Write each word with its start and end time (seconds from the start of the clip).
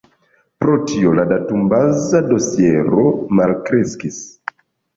Pro 0.63 0.77
tio 0.91 1.11
la 1.19 1.25
datumbaza 1.33 2.23
dosiero 2.33 3.07
malkreskis. 3.41 4.21